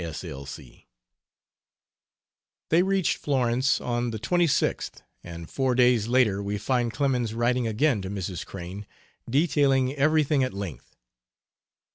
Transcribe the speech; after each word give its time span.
S. 0.03 0.23
L. 0.23 0.47
C. 0.47 0.87
They 2.69 2.81
reached 2.81 3.17
Florence 3.17 3.79
on 3.79 4.09
the 4.09 4.17
26th, 4.17 5.03
and 5.23 5.47
four 5.47 5.75
days 5.75 6.07
later 6.07 6.41
we 6.41 6.57
find 6.57 6.91
Clemens 6.91 7.35
writing 7.35 7.67
again 7.67 8.01
to 8.01 8.09
Mrs. 8.09 8.43
Crane, 8.43 8.87
detailing 9.29 9.93
everything 9.93 10.43
at 10.43 10.55
length. 10.55 10.95